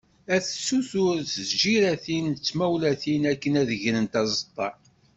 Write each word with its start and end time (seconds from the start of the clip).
Ad 0.33 0.41
tessuter 0.43 1.17
seg 1.33 1.45
tǧiratin 1.49 2.25
d 2.35 2.37
tmawlatin, 2.39 3.23
akken 3.31 3.53
ad 3.61 3.69
grent 3.81 4.13
aẓeṭṭa. 4.21 4.69